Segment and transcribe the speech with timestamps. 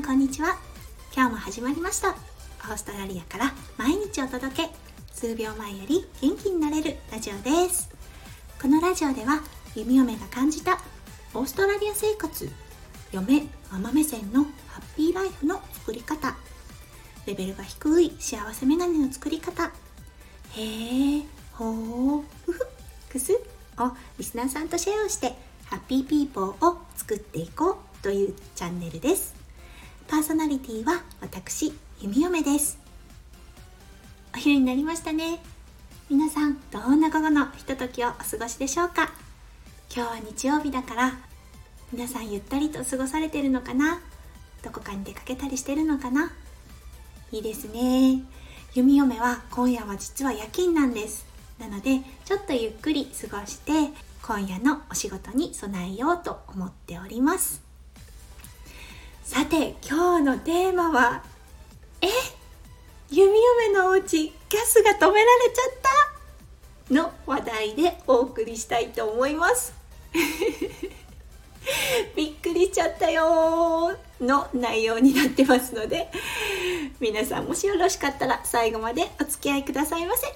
[0.00, 0.56] んこんにちは。
[1.14, 2.10] 今日も始まりました。
[2.10, 4.70] オーストラリアから毎日お届け。
[5.12, 7.90] 数秒前より元気になれるラジオです。
[8.62, 9.42] このラジオでは
[9.74, 10.78] 弓嫁が感じた
[11.34, 12.48] オーストラリア生活
[13.12, 14.48] 嫁ママ目線のハ
[14.80, 16.34] ッピーライフの作り方
[17.26, 21.22] レベルが低い幸せメガネの作り方へえ
[21.52, 22.66] ほーふふ
[23.10, 23.34] くす
[23.78, 25.34] をリスナーさんとシェアをして
[25.66, 29.39] ハッピーピーポーを作っていこうというチャンネルです。
[30.10, 32.80] パーソナリティは私弓嫁です。
[34.34, 35.38] お昼になりましたね。
[36.10, 39.12] 皆さんどんな午後のひとときをお過ごしでしょうか？
[39.94, 41.12] 今日は日曜日だから
[41.92, 44.00] 皆さんゆったりと過ごされてるのかな？
[44.64, 46.32] どこかに出かけたりしてるのかな？
[47.30, 48.24] いいですね。
[48.74, 51.24] 弓嫁は今夜は実は夜勤なんです。
[51.60, 53.72] なのでちょっとゆっくり過ごして
[54.24, 57.69] 今夜のお仕事に備えようと思っております。
[59.30, 61.22] さて今日のテーマは
[62.00, 62.08] え？
[63.10, 63.28] 弓
[63.68, 65.74] 嫁のお家ギャスが止められちゃっ
[66.88, 66.94] た？
[66.94, 69.72] の話題でお送りしたいと思います。
[72.16, 76.10] びっくりしちゃったよの内容になってますので
[76.98, 80.26] 皆さんもしよろしかったら最後までお付き合いくださいませ。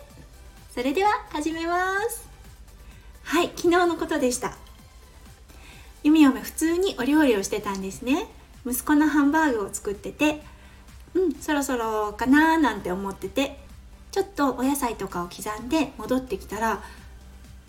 [0.73, 2.29] それでは始めます。
[3.25, 4.57] はい昨日のことでした。
[6.05, 8.29] 弓嫁普通にお料理をしてたんですね。
[8.67, 10.43] 息子のハンバーグを作ってて
[11.15, 13.59] うんそろそろかなーなんて思ってて
[14.11, 16.83] ちょっとお野菜とかを刻んで戻ってきたら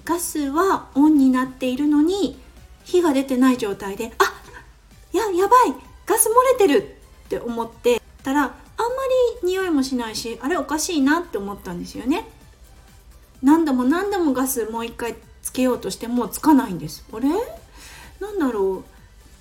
[0.04, 2.40] ガスはオンになっているのに
[2.84, 4.24] 火が出てない状態であ
[5.12, 5.74] ややばい
[6.06, 8.54] ガス漏れてるって思ってたらあんま
[9.42, 12.28] り匂いもしないしあれおかしいなって思ったんですよね。
[13.42, 17.06] 何度も何度もガスもう一回つけようとしてもつかないんです。
[17.12, 17.30] あれ？
[18.20, 18.95] なんだろう？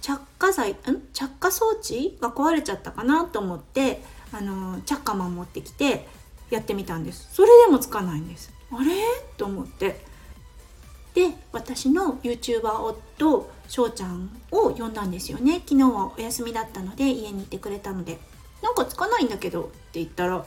[0.05, 0.77] 着火剤ん？
[1.15, 6.07] 着火装置が壊れちゃったかなと思ってあのチャッカマン持ってきて
[6.51, 7.31] やってみたんです。
[7.33, 8.53] それでもつかないんです。
[8.71, 8.91] あれ？
[9.39, 10.05] と思って。
[11.15, 12.81] で私の YouTuber
[13.19, 15.63] 夫翔ちゃんを呼んだんですよね。
[15.67, 18.19] 昨日はお休みだったので家にいてくれたので。
[18.63, 20.45] なんかつかないんだけどって言ったら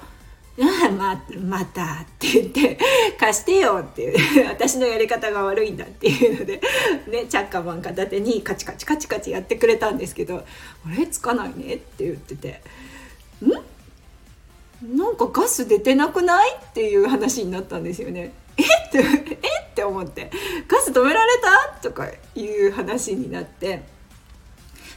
[0.97, 2.79] ままたって言って
[3.19, 4.15] 貸してよって
[4.49, 6.59] 私のやり方が悪いんだっていうので
[7.07, 10.37] ねチャッカマン片手にカチカチカチカチやってくれたんですけど
[10.85, 12.61] 「あれつかないね」って言ってて
[13.45, 14.97] 「ん？
[14.97, 18.33] なんかガス出てなくない?」っていう話になったんですよね。
[18.57, 18.63] え？
[18.63, 19.01] ってえ？
[19.03, 20.31] って思って
[20.67, 23.83] 「ガス止められた?」とかいう話になって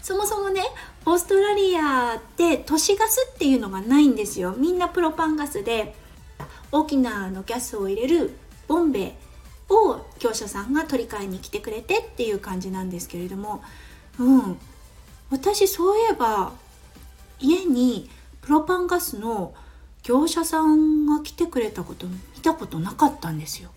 [0.03, 0.63] そもそもね
[1.05, 4.55] オーストラリアって都市ガスっていうのがないんですよ。
[4.57, 5.95] みんなプロパンガスで
[6.73, 8.37] 大きなのギャスを入れる
[8.69, 9.17] ボンベ
[9.69, 13.63] を業者さんが取り替えに来てくれてっていう感じなんですけれども。
[14.19, 14.59] うん。
[15.31, 16.53] 私そういえば
[17.39, 18.11] 家に
[18.43, 19.55] プロパンガスの
[20.03, 23.71] 業者さんが来てくれたこと見たことなかったんですよ。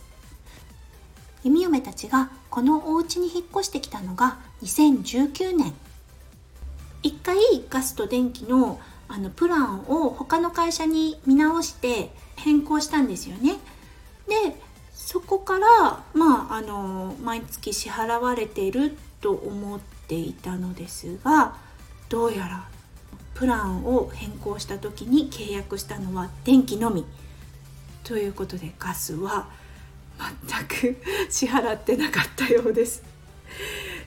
[1.44, 5.74] 弓嫁たちがこのお家に引っ越してきたのが2019年
[7.04, 7.38] 一回
[7.70, 13.58] ガスと電気のあのプランを他の会社に見直して変更したんですよね。
[14.28, 14.58] で
[14.94, 21.56] そこからまああの毎月支払われていると思っていたのですが
[22.10, 22.68] どうやら
[23.36, 27.06] プランを変更した時に契約したのは電気のみ
[28.04, 29.48] ということでガスは
[30.48, 30.98] 全く
[31.30, 33.04] 支払ってなかったようです。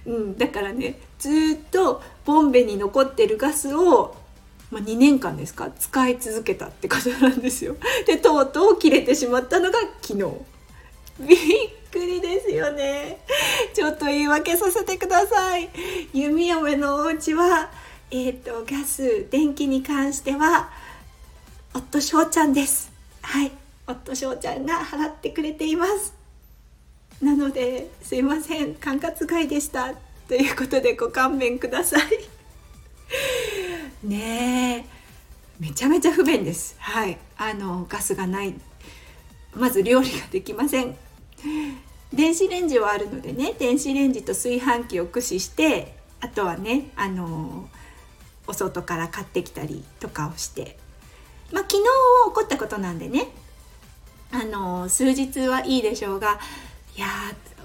[0.06, 4.16] うん、だからねずっとボンベに残ってるガスを、
[4.70, 7.76] まあ、2年間ですか使い続けたってことなんですよ。
[8.06, 10.24] でとうとう切れてしまったのが昨日。
[11.18, 11.38] びっ
[11.90, 13.18] くりですよね。
[13.74, 15.70] ちょっと言い訳させてください。
[16.12, 17.70] 弓嫁のお家は
[18.10, 20.70] えっ、ー、とガス電気に関しては
[21.74, 22.92] 夫翔ちゃんです。
[23.22, 23.50] はい、
[23.86, 26.15] 夫翔ちゃんが払ってくれています。
[27.20, 29.94] なのですいません管轄外でした
[30.28, 32.02] ということでご勘弁ください。
[34.06, 34.96] ねえ
[35.58, 36.76] めちゃめちゃ不便です。
[36.78, 37.16] はい。
[37.38, 38.54] あのガスがない。
[39.54, 40.96] まず料理ができません。
[42.12, 47.68] 電子レンジはあるのでね電子レンジと炊飯器を駆使してあとはねあの
[48.46, 50.78] お外から買ってきたりとかをして。
[51.52, 53.28] まあ昨日起こったことなんでね
[54.32, 56.40] あの数日はいいでしょうが
[56.96, 57.06] いや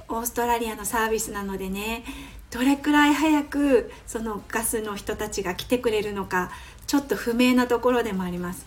[0.10, 2.04] オーストラリアのサービスなのでね
[2.50, 6.52] どれくらい早くそのガスの人たちが来てくれるのか
[6.86, 8.66] ちょっと不明なところでもあります。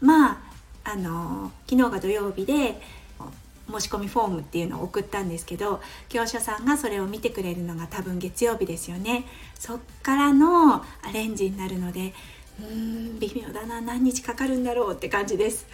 [0.00, 0.38] まあ
[0.84, 2.80] あの昨日が土曜日で
[3.70, 10.82] 申し込みフォームっていうのを送ったんですけど業者さんがそれを見てくれるのが多分月曜日ですよねそっからのア
[11.12, 12.14] レンジになるので
[12.60, 15.66] うーん微妙だな何日かかるんだろうって感じです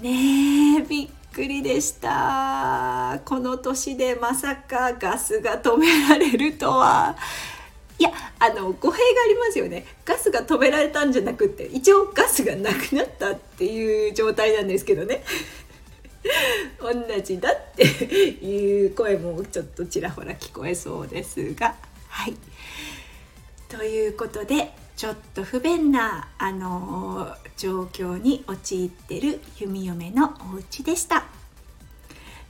[0.00, 3.20] ねえびっくりでした。
[3.24, 7.16] この年でまさかガスが止められるとは。
[7.98, 9.84] いやあの語弊がありますよね。
[10.04, 15.24] ガスが止められたんじゃなくって一応ガスがなくなったっていう状態なんですけどね。
[16.80, 21.74] 同じだっていう声もちょっとちらほら聞こえそうですが。
[22.08, 22.36] はい。
[23.68, 31.24] ということでちょっと不便なあの状況に陥ってる弓嫁のお家でした。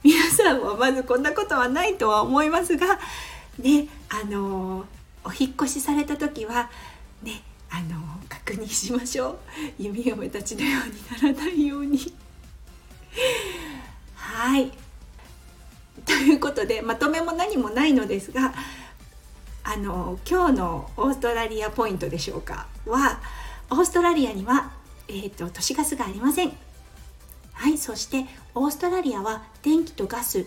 [0.03, 2.99] 皆さんはまずこんなことはないとは思いますが
[3.57, 4.85] ねあの
[5.23, 6.69] お引越しされた時は
[7.23, 7.99] ねあの
[8.29, 9.37] 確認しましょう。
[9.79, 11.99] 弓嫁たちのようにならないように。
[14.13, 14.71] はい。
[16.05, 18.53] ということでまとめも何もないのですが
[19.75, 22.65] あの今日のオーストラリアポイントでしょうか？
[22.85, 23.19] は
[23.69, 24.71] オーストラリアには、
[25.09, 26.53] えーと、都市ガスがありません。
[27.51, 28.23] はいそして
[28.53, 30.45] オーストラリアは電気とガス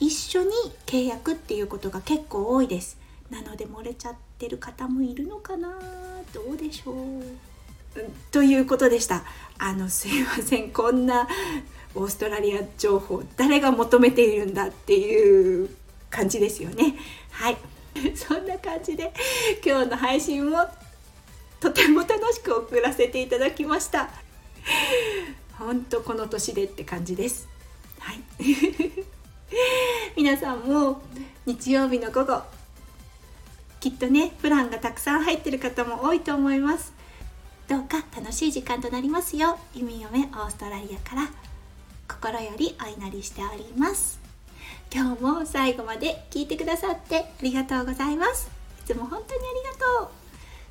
[0.00, 0.50] 一緒に
[0.86, 2.98] 契約っていうことが結構多いです。
[3.30, 5.78] なので漏れちゃってる方もいるのかな？
[6.34, 6.96] どうでしょう？
[8.32, 9.22] ということでした。
[9.56, 10.72] あのすいません。
[10.72, 11.28] こんな
[11.94, 15.70] オーストラリア情報誰が求めているんだっていう
[16.10, 16.96] 感じですよね。
[17.30, 17.56] はい。
[18.14, 19.12] そんな感じで
[19.64, 20.66] 今日の配信も
[21.60, 24.08] とても楽しく送らせていただきました。
[25.58, 27.48] 本当この年でって感じです。
[27.98, 28.20] はい。
[30.16, 31.02] 皆さんも
[31.46, 32.42] 日曜日の午後
[33.80, 36.92] きっとねプランがたくさん入ってる方も多いと思います。
[37.68, 41.28] どうか楽しい時間となりますよう弓嫁オーストラリアから
[42.06, 44.25] 心よりお祈りしております。
[44.92, 48.50] 今日も最後まで聞いてくださってありがとうございます。
[48.80, 50.08] いつも本当にありがとう。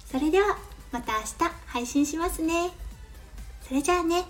[0.06, 0.58] それでは
[0.92, 2.72] また明日配信しますね。
[3.68, 4.24] それじゃあね。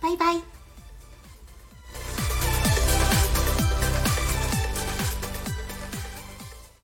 [0.00, 0.59] バイバイ。